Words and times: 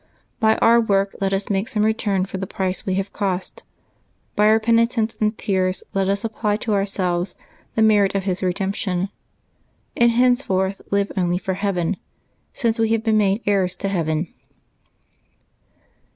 By 0.39 0.55
our 0.55 0.81
works 0.81 1.15
let 1.21 1.31
us 1.31 1.51
make 1.51 1.67
some 1.67 1.85
return 1.85 2.25
for 2.25 2.39
the 2.39 2.47
price 2.47 2.87
we 2.87 2.95
have 2.95 3.13
cost; 3.13 3.61
by 4.35 4.47
our 4.47 4.59
penitence 4.59 5.15
and 5.21 5.37
tears 5.37 5.83
let 5.93 6.09
us 6.09 6.23
apply 6.23 6.57
to 6.65 6.73
ourselves 6.73 7.35
the 7.75 7.83
merit 7.83 8.15
of 8.15 8.23
His 8.23 8.41
redemption, 8.41 9.09
and 9.95 10.09
henceforth 10.09 10.81
live 10.89 11.11
only 11.15 11.37
for 11.37 11.53
heaven, 11.53 11.97
since 12.51 12.79
we 12.79 12.89
have 12.93 13.03
been 13.03 13.19
made 13.19 13.43
heirs 13.45 13.75
to 13.75 13.89
heaven. 13.89 14.29